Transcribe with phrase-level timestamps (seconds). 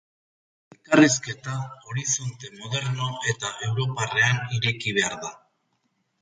[0.75, 1.57] Elkarrizketa
[1.89, 5.33] horizonte moderno eta europarrean ireki behar da.